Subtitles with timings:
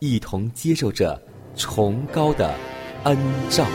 [0.00, 1.20] 一同接受着
[1.54, 2.54] 崇高的
[3.04, 3.16] 恩
[3.50, 3.66] 照。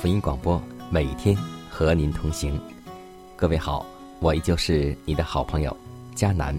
[0.00, 1.34] 福音广播每天
[1.70, 2.60] 和您同行。
[3.34, 3.84] 各位好，
[4.20, 5.74] 我依旧是你的好朋友
[6.14, 6.56] 佳南。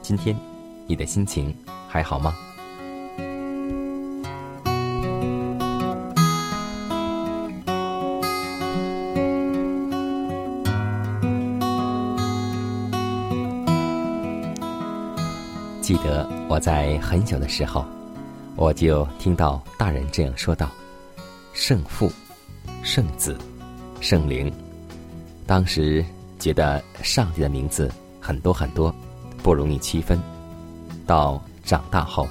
[0.00, 0.34] 今天
[0.86, 1.52] 你的心情
[1.88, 2.32] 还好吗？
[15.82, 17.84] 记得我在很小的时候，
[18.54, 20.70] 我就听到大人这样说道。
[21.52, 22.10] 胜负、
[22.90, 23.36] 圣子、
[24.00, 24.50] 圣灵，
[25.46, 26.02] 当时
[26.38, 28.92] 觉得上帝的名字很多很多，
[29.42, 30.18] 不容易区分。
[31.06, 32.26] 到长大后，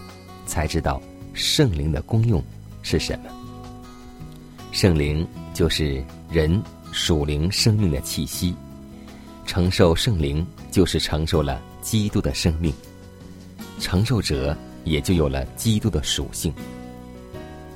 [0.47, 1.00] 才知道
[1.31, 2.44] 圣灵的功用
[2.81, 3.25] 是什么。
[4.72, 6.59] 圣灵就是人
[6.91, 8.56] 属灵生命的气息，
[9.45, 12.74] 承受圣灵就是承受了基督的生命，
[13.79, 16.51] 承受者也就有了基督的属性。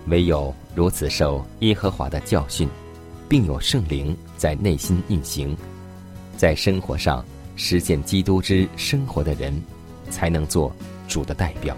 [0.07, 2.67] 唯有如此受耶和华的教训，
[3.29, 5.56] 并有圣灵在内心运行，
[6.38, 7.23] 在生活上
[7.56, 9.62] 实践基督之生活的人，
[10.09, 10.72] 才能做
[11.07, 11.75] 主的代表，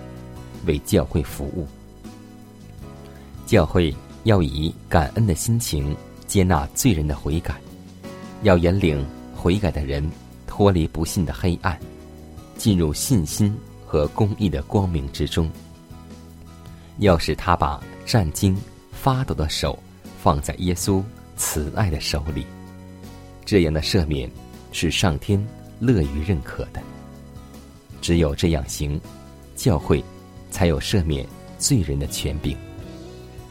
[0.65, 1.67] 为教会服务。
[3.45, 5.95] 教会要以感恩的心情
[6.25, 7.55] 接纳罪人的悔改，
[8.43, 9.05] 要引领
[9.35, 10.09] 悔改的人
[10.47, 11.77] 脱离不信的黑暗，
[12.57, 13.55] 进入信心
[13.85, 15.51] 和公义的光明之中。
[16.99, 18.57] 要使他把战惊
[18.91, 19.77] 发抖的手
[20.21, 21.01] 放在耶稣
[21.37, 22.45] 慈爱的手里，
[23.45, 24.29] 这样的赦免
[24.71, 25.43] 是上天
[25.79, 26.81] 乐于认可的。
[28.01, 28.99] 只有这样行，
[29.55, 30.03] 教会
[30.51, 31.25] 才有赦免
[31.57, 32.57] 罪人的权柄。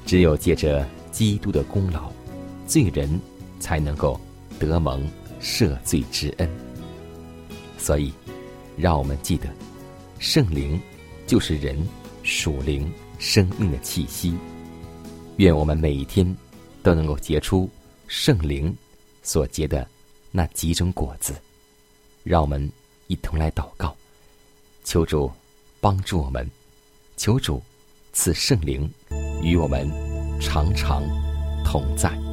[0.04, 2.10] 只有借着基督的功劳，
[2.66, 3.20] 罪人
[3.60, 4.20] 才能够
[4.58, 5.08] 得蒙
[5.40, 6.48] 赦罪之恩。
[7.78, 8.12] 所以，
[8.76, 9.48] 让我们记得，
[10.18, 10.80] 圣灵
[11.26, 11.76] 就是人
[12.22, 12.90] 属灵。
[13.18, 14.34] 生命的气息，
[15.36, 16.36] 愿我们每一天
[16.82, 17.68] 都能够结出
[18.08, 18.74] 圣灵
[19.22, 19.86] 所结的
[20.30, 21.34] 那几种果子。
[22.24, 22.70] 让我们
[23.06, 23.96] 一同来祷告，
[24.84, 25.30] 求主
[25.80, 26.48] 帮助我们，
[27.16, 27.62] 求主
[28.12, 28.88] 赐圣灵
[29.42, 29.90] 与我们
[30.40, 31.02] 常常
[31.64, 32.31] 同在。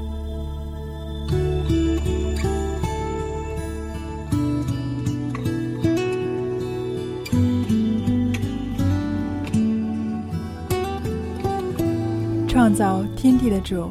[12.70, 13.90] 创造天地的主，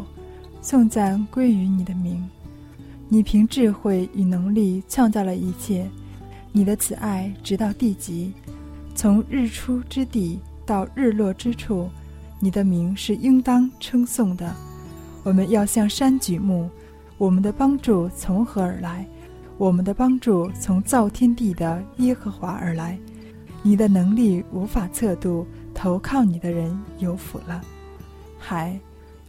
[0.62, 2.24] 颂赞归于你的名。
[3.08, 5.90] 你凭智慧与能力创造了一切，
[6.52, 8.32] 你的慈爱直到地极，
[8.94, 11.90] 从日出之地到日落之处，
[12.38, 14.54] 你的名是应当称颂的。
[15.24, 16.70] 我们要向山举目，
[17.16, 19.04] 我们的帮助从何而来？
[19.56, 22.96] 我们的帮助从造天地的耶和华而来。
[23.60, 27.60] 你的能力无法测度，投靠你的人有福了。
[28.38, 28.78] 海、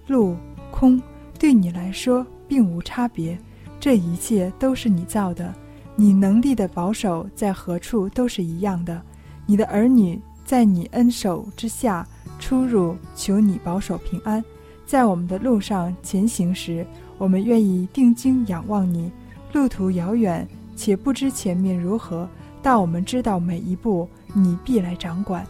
[0.07, 0.35] 陆、
[0.71, 1.01] 空，
[1.37, 3.37] 对你来说并无差别，
[3.79, 5.53] 这一切都是你造的。
[5.95, 9.01] 你能力的保守在何处都是一样的。
[9.45, 12.07] 你的儿女在你恩手之下
[12.39, 14.43] 出入，求你保守平安。
[14.85, 16.85] 在我们的路上前行时，
[17.17, 19.11] 我们愿意定睛仰望你。
[19.51, 22.29] 路途遥远，且不知前面如何，
[22.61, 25.45] 但我们知道每一步你必来掌管。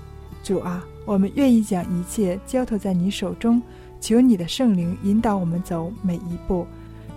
[0.50, 3.62] 主啊，我们愿意将一切交托在你手中，
[4.02, 6.66] 求你的圣灵引导我们走每一步，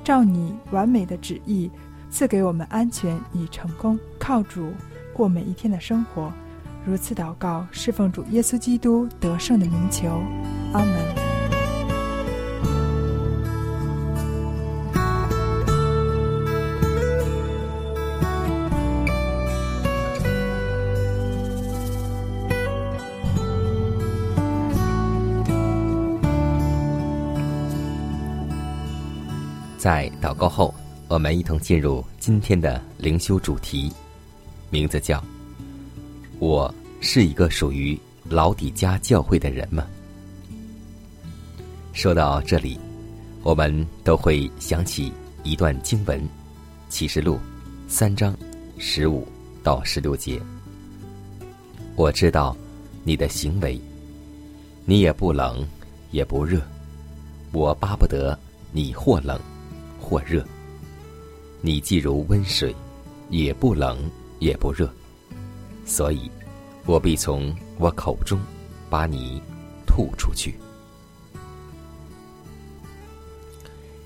[0.05, 1.71] 照你完美的旨意
[2.11, 3.99] 赐给我们安全与成功。
[4.19, 4.71] 靠主
[5.15, 6.31] 过每一天的生活。
[6.85, 10.09] 如此祷告，侍奉主耶稣基督得胜的名求，
[10.75, 11.22] 阿门。
[29.83, 30.73] 在祷告后，
[31.09, 33.93] 我们一同进入今天的灵修主题，
[34.71, 35.21] 名字叫
[36.39, 37.99] “我是一个属于
[38.29, 39.85] 老底家教会的人吗？”
[41.93, 42.79] 说到这里，
[43.43, 45.13] 我们都会想起
[45.43, 46.21] 一段经文，
[46.89, 47.35] 《启示录》
[47.89, 48.37] 三章
[48.79, 49.27] 十五
[49.65, 50.41] 到十六节。
[51.97, 52.57] 我知道
[53.03, 53.81] 你的行为，
[54.85, 55.67] 你也不冷
[56.13, 56.63] 也不热，
[57.51, 58.39] 我巴不得
[58.71, 59.37] 你或冷。
[60.13, 60.47] 或热，
[61.63, 62.77] 你既如温水，
[63.31, 63.99] 也不冷
[64.41, 64.87] 也不热，
[65.87, 66.31] 所以，
[66.85, 68.39] 我必从我口中
[68.91, 69.41] 把你
[69.87, 70.55] 吐出去。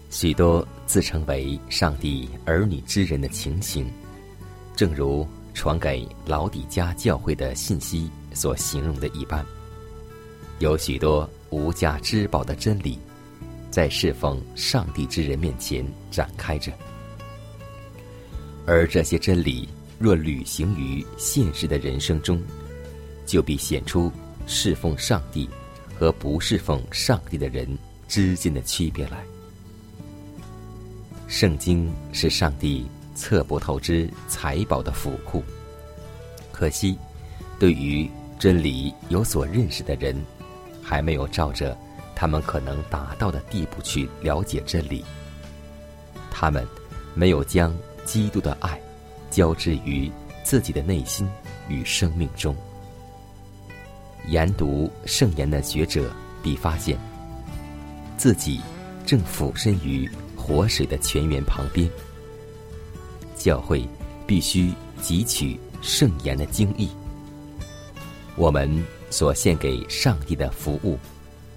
[0.09, 3.85] 许多自称为上帝儿女之人的情形，
[4.77, 9.45] 正如传给老底家教会的信息所形容的一般，
[10.61, 12.97] 有许多无价之宝的真理。
[13.77, 16.73] 在侍奉上帝之人面前展开着，
[18.65, 19.69] 而这些真理
[19.99, 22.43] 若履行于现实的人生中，
[23.27, 24.11] 就必显出
[24.47, 25.47] 侍奉上帝
[25.95, 27.69] 和不侍奉上帝的人
[28.09, 29.23] 之间的区别来。
[31.29, 35.45] 圣经是上帝测不透之财宝的府库，
[36.51, 36.97] 可惜，
[37.59, 40.19] 对于真理有所认识的人，
[40.83, 41.77] 还没有照着。
[42.17, 45.05] 他们可能达到的地步去了解真理，
[46.31, 46.67] 他们
[47.15, 47.77] 没有将
[48.07, 48.81] 基督的爱
[49.31, 50.11] 交织于
[50.43, 51.29] 自己的内心
[51.69, 52.57] 与生命中。
[54.29, 56.11] 研读圣言的学者
[56.43, 56.99] 必发现，
[58.17, 58.63] 自己
[59.05, 61.89] 正俯身于活水的泉源旁边。
[63.37, 63.87] 教会
[64.27, 64.73] 必须
[65.03, 66.89] 汲取圣言的精义，
[68.37, 70.99] 我们所献给上帝的服务。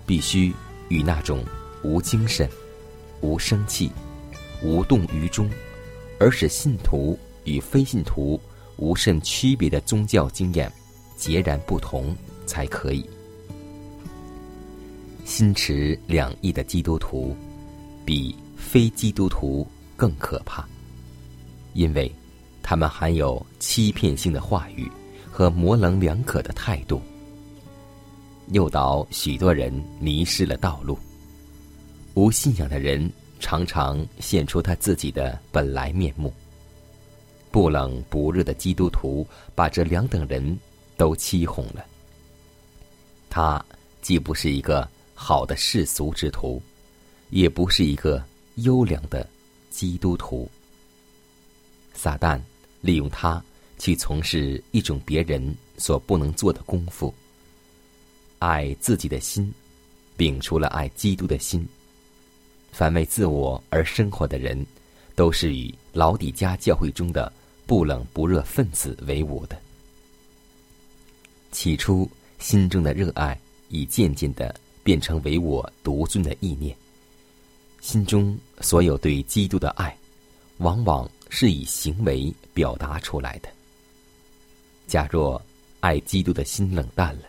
[0.10, 0.52] 必须
[0.88, 1.46] 与那种
[1.84, 2.50] 无精神、
[3.22, 3.92] 无生气、
[4.64, 5.48] 无动于衷，
[6.20, 8.42] 而使信徒与非信徒
[8.78, 10.72] 无甚区别的宗教经验
[11.16, 12.16] 截然不同
[12.48, 13.08] 才可以。
[15.26, 17.38] 心持两翼的基督徒，
[18.04, 20.68] 比非基督徒更可怕，
[21.74, 22.12] 因为
[22.64, 24.92] 他们含有欺骗性的话语
[25.32, 27.00] 和模棱两可的态度。
[28.52, 30.98] 诱导许多人迷失了道路。
[32.16, 33.10] 无信仰的人
[33.40, 36.34] 常常现出他自己的本来面目。
[37.52, 39.26] 不冷不热的基督徒
[39.56, 40.58] 把这两等人
[40.98, 41.86] 都欺哄了。
[43.30, 43.64] 他
[44.02, 46.62] 既不是一个好的世俗之徒，
[47.30, 48.24] 也不是一个
[48.56, 49.28] 优良的
[49.70, 50.50] 基督徒。
[51.94, 52.40] 撒旦
[52.82, 53.44] 利用他
[53.78, 57.14] 去从事一种别人所不能做的功夫。
[58.40, 59.54] 爱自己的心，
[60.18, 61.66] 摒除了爱基督的心。
[62.72, 64.66] 凡为自我而生活的人，
[65.16, 67.32] 都是与老底家教会中的
[67.66, 69.60] 不冷不热分子为伍的。
[71.52, 73.38] 起初心中的热爱，
[73.70, 76.76] 已渐渐的变成唯我独尊的意念。
[77.82, 79.96] 心中所有对基督的爱，
[80.58, 83.50] 往往是以行为表达出来的。
[84.86, 85.42] 假若
[85.80, 87.29] 爱基督的心冷淡了，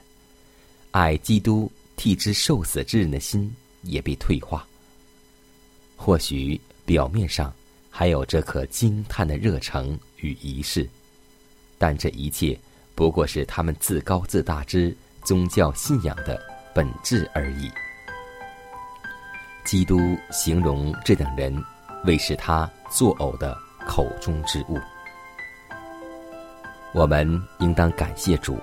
[0.92, 4.66] 爱基督替之受死之人的心也被退化。
[5.96, 7.52] 或许表面上
[7.90, 10.88] 还有这颗惊叹的热诚与仪式，
[11.78, 12.58] 但这一切
[12.94, 16.40] 不过是他们自高自大之宗教信仰的
[16.74, 17.70] 本质而已。
[19.64, 20.00] 基督
[20.32, 21.54] 形容这等人
[22.04, 23.56] 为是他作呕的
[23.86, 24.78] 口中之物。
[26.92, 28.58] 我们应当感谢主。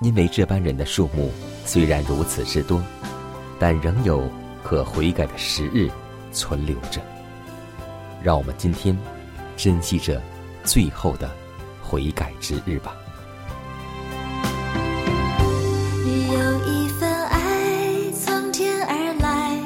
[0.00, 1.32] 因为这般人的数目
[1.64, 2.82] 虽然如此之多，
[3.58, 4.30] 但仍有
[4.62, 5.88] 可悔改的时日
[6.32, 7.00] 存留着。
[8.22, 8.96] 让我们今天
[9.56, 10.20] 珍惜着
[10.64, 11.30] 最后的
[11.82, 12.94] 悔改之日吧。
[16.04, 19.58] 有一份爱从天而来，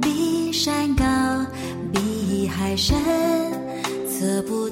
[0.00, 1.04] 比山高，
[1.92, 2.96] 比海深，
[4.08, 4.63] 测不。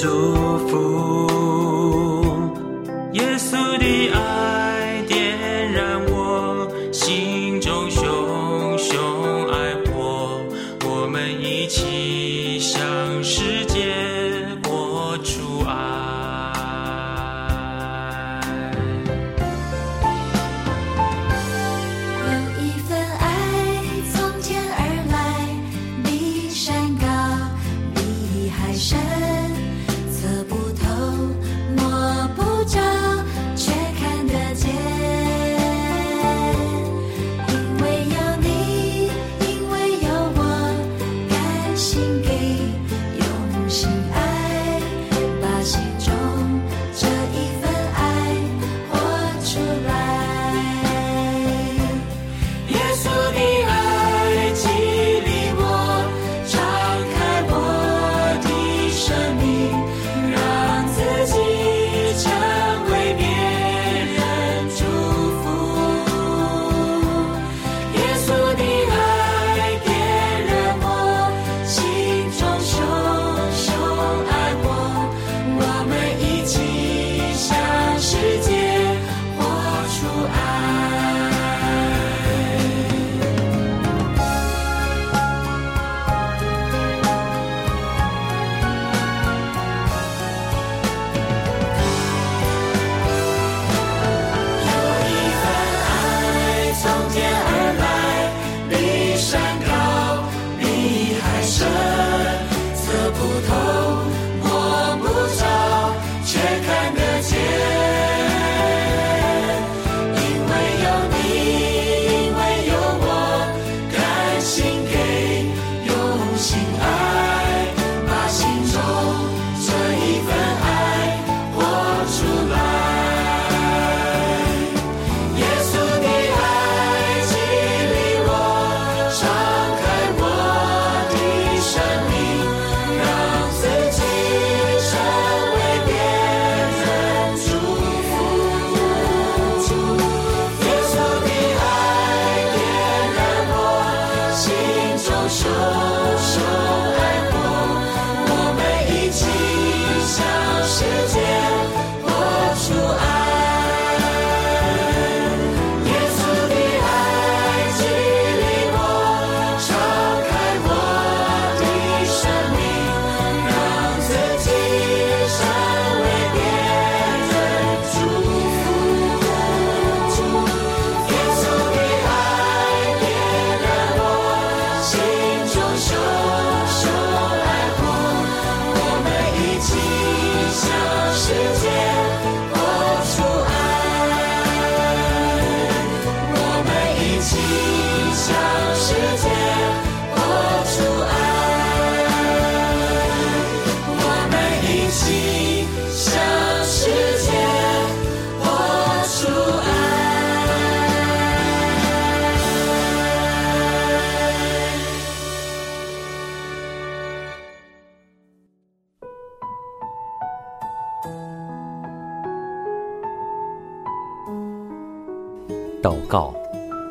[0.00, 0.39] so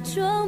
[0.00, 0.46] 装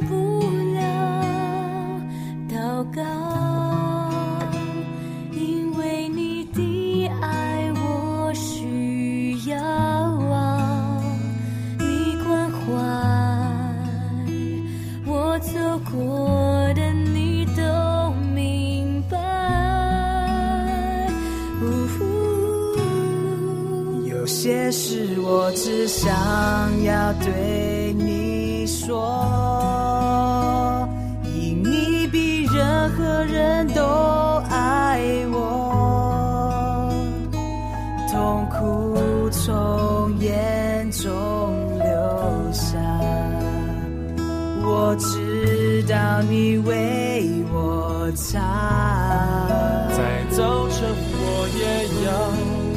[49.95, 50.39] 在早
[50.69, 50.79] 晨
[51.13, 51.23] 我
[51.59, 51.63] 也
[52.05, 52.09] 要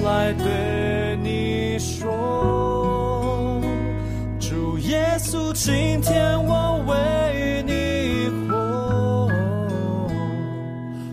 [0.09, 3.61] 来对你说，
[4.41, 9.29] 主耶稣，今天我为你活，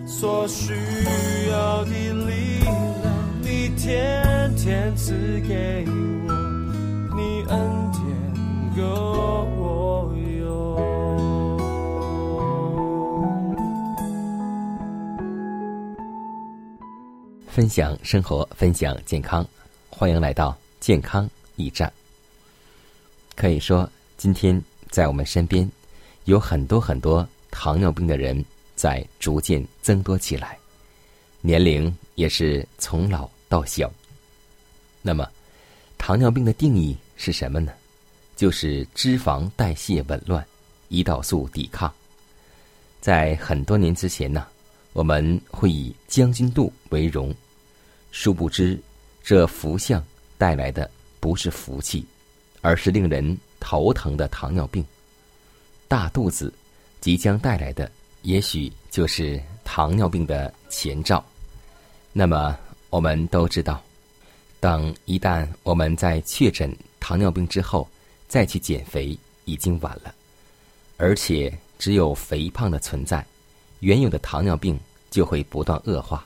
[0.06, 0.74] 所需
[17.62, 19.48] 分享生活，分享健康，
[19.88, 21.94] 欢迎来到健康驿站。
[23.36, 23.88] 可以说，
[24.18, 25.70] 今天在我们身边
[26.26, 28.44] 有很多很多糖尿病的人
[28.76, 30.58] 在逐渐增多起来，
[31.40, 33.94] 年龄也是从老到小。
[35.04, 35.30] 那么，
[36.00, 37.72] 糖尿病的定义是什么呢？
[38.36, 40.44] 就是脂肪代谢紊乱，
[40.90, 41.94] 胰岛素抵抗。
[43.02, 44.48] 在很多年之前呢，
[44.94, 47.32] 我们会以将军肚为荣。
[48.12, 48.80] 殊不知，
[49.24, 50.04] 这福相
[50.38, 52.06] 带来的不是福气，
[52.62, 54.86] 而是令人头疼的糖尿病。
[55.88, 56.54] 大肚子
[57.00, 57.90] 即将带来的，
[58.22, 61.24] 也许就是糖尿病的前兆。
[62.14, 62.58] 那么，
[62.90, 63.82] 我们都知道，
[64.60, 67.88] 等一旦我们在确诊糖尿病之后，
[68.28, 70.14] 再去减肥已经晚了。
[70.98, 73.26] 而且，只有肥胖的存在，
[73.80, 76.26] 原有的糖尿病就会不断恶化。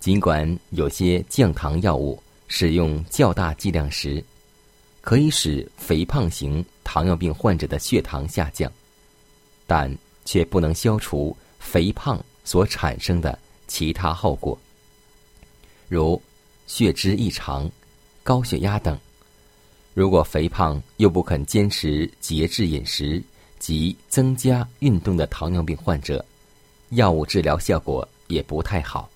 [0.00, 4.22] 尽管有些降糖药物使用较大剂量时，
[5.00, 8.70] 可以使肥胖型糖尿病患者的血糖下降，
[9.66, 9.92] 但
[10.24, 14.58] 却不能消除肥胖所产生的其他后果，
[15.88, 16.20] 如
[16.66, 17.70] 血脂异常、
[18.22, 18.98] 高血压等。
[19.94, 23.20] 如果肥胖又不肯坚持节制饮食
[23.58, 26.24] 及增加运动的糖尿病患者，
[26.90, 29.10] 药物治疗效果也不太好。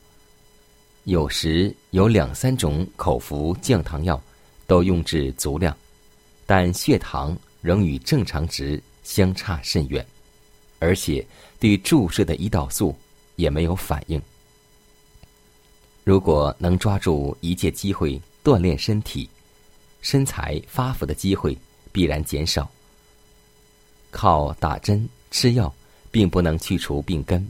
[1.05, 4.21] 有时有两三种口服降糖药
[4.67, 5.77] 都用至足量，
[6.47, 10.07] 但血糖仍与正常值相差甚远，
[10.79, 11.27] 而且
[11.59, 12.97] 对注射的胰岛素
[13.35, 14.23] 也没有反应。
[16.05, 19.29] 如果能抓住一切机会锻炼身体，
[20.03, 21.57] 身材发福的机会
[21.91, 22.71] 必然减少。
[24.13, 25.73] 靠打针吃药
[26.13, 27.45] 并不能去除病根，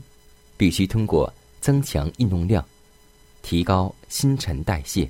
[0.57, 2.65] 必须通过增强运动量。
[3.43, 5.07] 提高新陈代谢，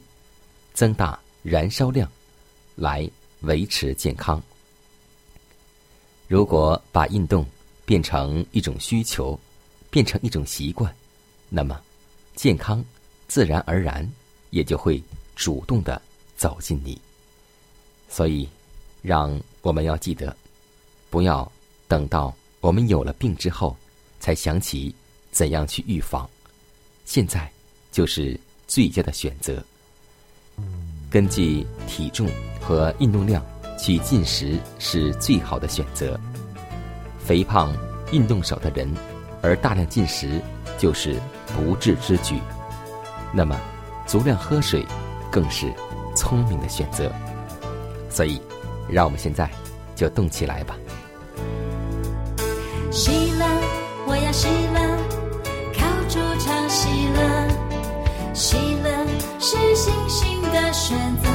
[0.74, 2.12] 增大燃烧量，
[2.76, 3.10] 来
[3.42, 4.42] 维持健康。
[6.28, 7.46] 如果把运动
[7.86, 9.40] 变成一种需求，
[9.92, 10.94] 变成一种习惯，
[11.48, 11.80] 那么
[12.36, 12.84] 健康
[13.28, 14.10] 自然而然
[14.50, 15.02] 也就会
[15.36, 16.02] 主动的
[16.36, 17.00] 走进你。
[18.10, 18.50] 所以，
[19.04, 20.36] 让我们要记得，
[21.12, 21.50] 不要
[21.88, 23.78] 等到我们有了病之后，
[24.20, 24.94] 才想起
[25.32, 26.28] 怎样去预防。
[27.06, 27.50] 现在。
[27.94, 29.64] 就是最佳的选择。
[31.12, 32.28] 根据体重
[32.60, 33.46] 和运动量
[33.80, 36.20] 去进食是最好的选择。
[37.24, 37.72] 肥胖、
[38.12, 38.92] 运动少的人，
[39.44, 40.42] 而大量进食
[40.78, 41.16] 就是
[41.56, 42.42] 不智之举。
[43.32, 43.56] 那么，
[44.08, 44.84] 足量喝水
[45.32, 45.72] 更是
[46.16, 47.12] 聪明的选择。
[48.10, 48.42] 所以，
[48.90, 49.50] 让我们现在
[49.96, 50.76] 就动起来吧。
[52.92, 53.46] 喜乐，
[54.08, 54.80] 我要喜乐，
[55.74, 57.43] 靠主唱喜乐。
[58.34, 58.90] 喜乐
[59.40, 61.30] 是星星的选择，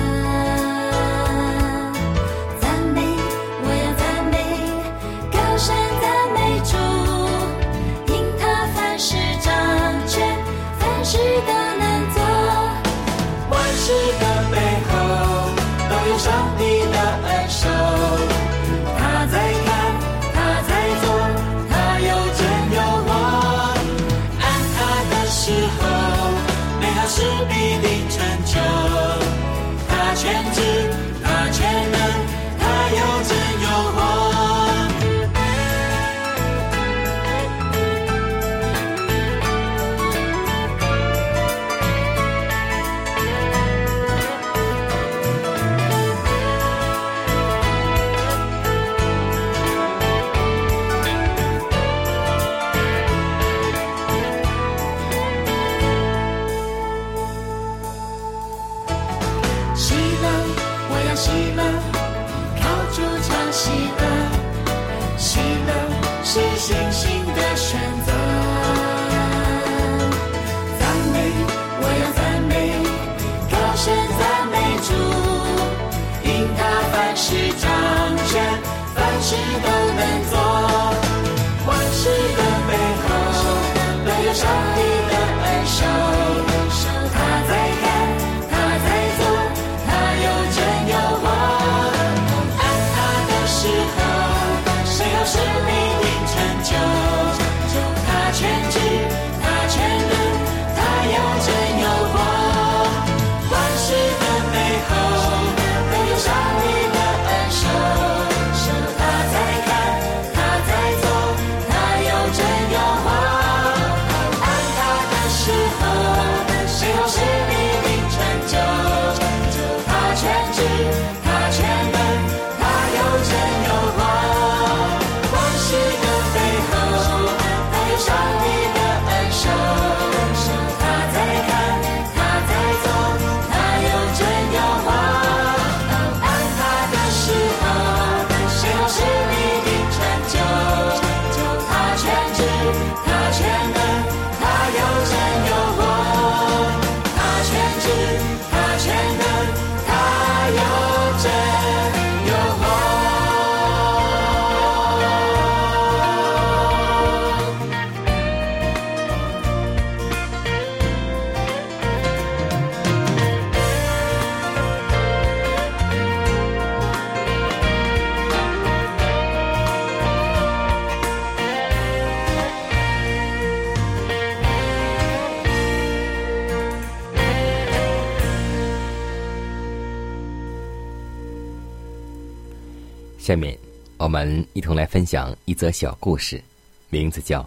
[183.28, 183.54] 下面
[183.98, 186.42] 我们一同来分享一则小故事，
[186.88, 187.42] 名字叫《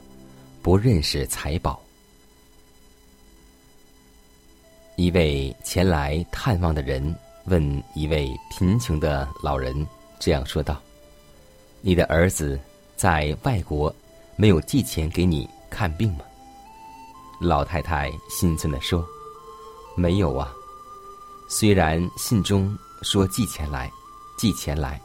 [0.62, 1.82] 不认识财宝》。
[4.96, 7.04] 一位前来探望的人
[7.46, 9.76] 问一位贫穷的老人
[10.20, 10.80] 这样说道
[11.82, 12.60] ：“你的儿子
[12.96, 13.92] 在外国
[14.36, 16.20] 没有寄钱给你看病吗？”
[17.42, 19.04] 老太太心酸的说
[19.98, 20.54] ：“没有啊，
[21.50, 23.92] 虽然信中说寄钱来，
[24.38, 25.02] 寄钱来。”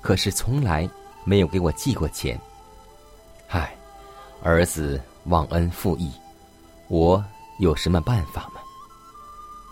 [0.00, 0.88] 可是从来
[1.24, 2.38] 没有给我寄过钱。
[3.48, 3.74] 唉，
[4.42, 6.10] 儿子忘恩负义，
[6.88, 7.22] 我
[7.58, 8.60] 有什么办法吗？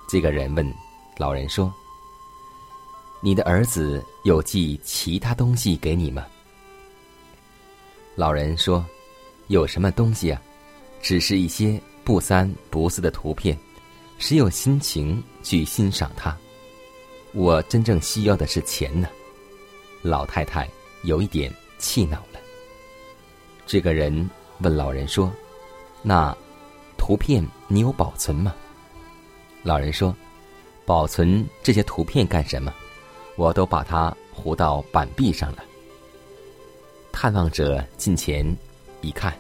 [0.08, 0.74] 这个人问
[1.16, 1.72] 老人说
[3.20, 6.26] ：“你的儿子有寄其他东西给你吗？”
[8.16, 8.84] 老人说
[9.48, 10.40] ：“有什么东西啊？
[11.00, 13.56] 只是一些不三不四的图片，
[14.18, 16.36] 谁有心情去欣赏它？
[17.32, 19.08] 我真正需要的是钱呢。”
[20.02, 20.68] 老太太
[21.02, 22.40] 有一点气恼了。
[23.66, 24.28] 这个人
[24.60, 25.30] 问老人说
[26.02, 26.36] ：“那
[26.96, 28.54] 图片你有保存吗？”
[29.62, 30.14] 老人说
[30.86, 32.72] ：“保存这些图片干什么？
[33.36, 35.64] 我都把它糊到板壁上了。”
[37.12, 38.56] 探望者近前
[39.00, 39.36] 一看，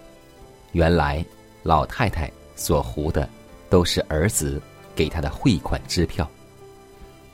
[0.72, 1.24] 原来
[1.62, 3.28] 老太太所糊的
[3.70, 4.60] 都是儿子
[4.94, 6.28] 给他的汇款支票。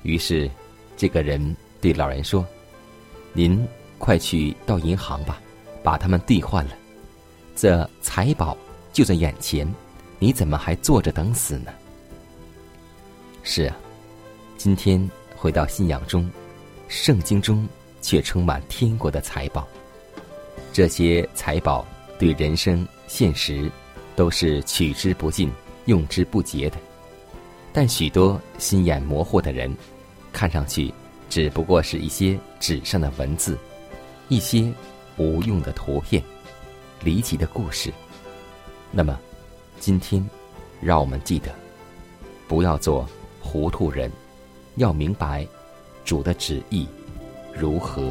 [0.03, 0.49] 于是，
[0.97, 2.47] 这个人对老人说。
[3.37, 3.67] 您
[3.99, 5.41] 快去到银行吧，
[5.83, 6.71] 把它们兑换了。
[7.57, 8.57] 这财宝
[8.93, 9.69] 就在眼前，
[10.21, 11.73] 你怎么还坐着等死呢？
[13.43, 13.77] 是啊，
[14.57, 16.31] 今天回到信仰中，
[16.87, 17.69] 圣经中
[18.01, 19.67] 却充满天国的财宝。
[20.73, 21.85] 这些财宝
[22.21, 23.69] 对人生现实
[24.15, 25.51] 都是取之不尽、
[25.87, 26.77] 用之不竭的，
[27.73, 29.77] 但许多心眼模糊的人，
[30.33, 30.95] 看上去。
[31.31, 33.59] 只不过是一些纸上的文字，
[34.31, 34.73] 一些
[35.19, 36.25] 无用的图片，
[37.03, 37.93] 离奇的故事。
[38.91, 39.21] 那么，
[39.79, 40.27] 今天，
[40.81, 41.55] 让我们记得，
[42.49, 43.07] 不要做
[43.39, 44.11] 糊涂人，
[44.77, 45.47] 要明白
[46.07, 46.89] 主的旨意
[47.53, 48.11] 如何。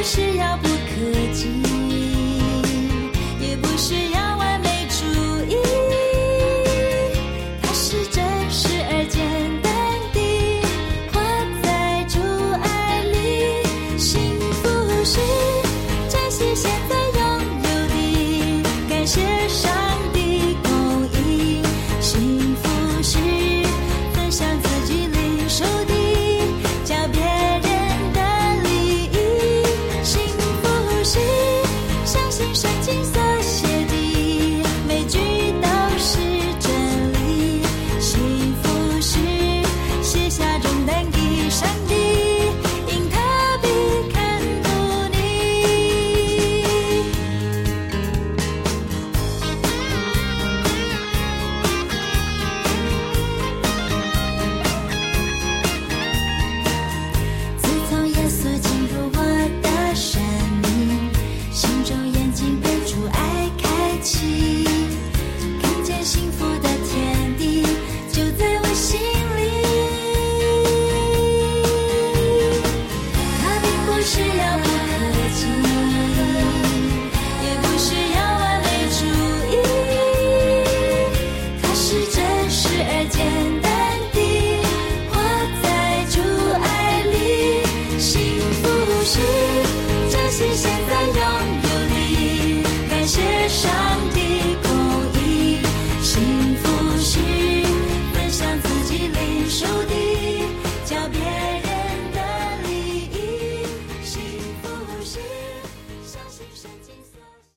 [0.00, 1.50] 不是遥不可及，
[3.38, 4.19] 也不是要。